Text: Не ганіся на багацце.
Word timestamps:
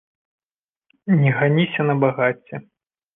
Не 1.19 1.33
ганіся 1.39 1.81
на 1.91 1.95
багацце. 2.05 2.55